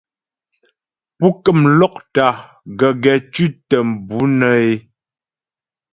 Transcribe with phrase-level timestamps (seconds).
[1.17, 2.25] Pú kəm lɔ́kta
[2.79, 4.73] gəgɛ tʉ̌tə mbʉ̌ nə́ é.